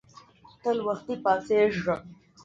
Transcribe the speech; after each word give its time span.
تل 0.61 0.77
وختي 0.87 1.15
پاڅیږه 1.23 1.95